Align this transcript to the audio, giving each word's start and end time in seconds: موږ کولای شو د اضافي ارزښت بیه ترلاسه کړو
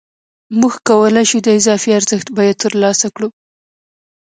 موږ 0.59 0.73
کولای 0.87 1.25
شو 1.29 1.39
د 1.43 1.47
اضافي 1.59 1.89
ارزښت 1.99 2.27
بیه 2.37 2.53
ترلاسه 2.63 3.07
کړو 3.15 3.27